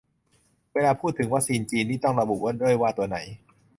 [0.73, 3.17] เวลาพูดถึง "วัคซีนจีน" นี่ต้องระบุด้วยว่าตัวไหน